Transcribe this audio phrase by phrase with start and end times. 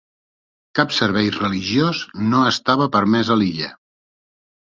[0.77, 2.01] Cap servei religiós
[2.31, 3.69] no estava permès a l'illa.